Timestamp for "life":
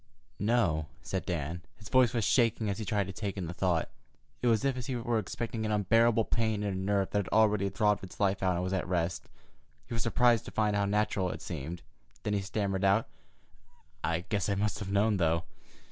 8.19-8.41